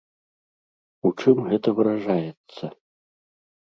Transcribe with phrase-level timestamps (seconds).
[1.11, 2.75] У чым гэта выражаецца?